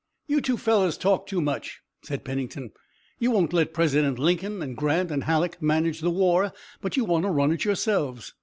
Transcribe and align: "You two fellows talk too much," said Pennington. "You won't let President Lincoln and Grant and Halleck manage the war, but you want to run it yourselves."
"You 0.25 0.41
two 0.41 0.57
fellows 0.57 0.97
talk 0.97 1.27
too 1.27 1.41
much," 1.41 1.81
said 2.03 2.25
Pennington. 2.25 2.71
"You 3.19 3.29
won't 3.29 3.53
let 3.53 3.71
President 3.71 4.17
Lincoln 4.17 4.63
and 4.63 4.75
Grant 4.75 5.11
and 5.11 5.25
Halleck 5.25 5.61
manage 5.61 5.99
the 6.01 6.09
war, 6.09 6.51
but 6.81 6.97
you 6.97 7.05
want 7.05 7.23
to 7.25 7.29
run 7.29 7.51
it 7.51 7.65
yourselves." 7.65 8.33